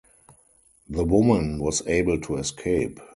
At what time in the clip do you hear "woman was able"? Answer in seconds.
1.03-2.19